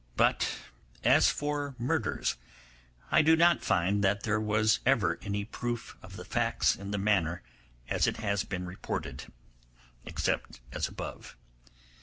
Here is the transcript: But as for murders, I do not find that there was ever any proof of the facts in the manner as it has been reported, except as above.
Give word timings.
But 0.15 0.57
as 1.03 1.29
for 1.29 1.75
murders, 1.77 2.35
I 3.11 3.21
do 3.21 3.35
not 3.35 3.63
find 3.63 4.03
that 4.03 4.23
there 4.23 4.39
was 4.41 4.79
ever 4.83 5.19
any 5.21 5.45
proof 5.45 5.95
of 6.01 6.15
the 6.15 6.25
facts 6.25 6.75
in 6.75 6.89
the 6.89 6.97
manner 6.97 7.43
as 7.87 8.07
it 8.07 8.17
has 8.17 8.43
been 8.43 8.65
reported, 8.65 9.31
except 10.03 10.59
as 10.71 10.87
above. 10.87 11.37